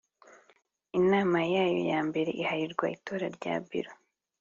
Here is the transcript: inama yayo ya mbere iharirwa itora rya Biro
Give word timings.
inama 0.99 1.39
yayo 1.55 1.79
ya 1.91 1.99
mbere 2.09 2.29
iharirwa 2.41 2.85
itora 2.95 3.25
rya 3.37 3.53
Biro 3.67 3.91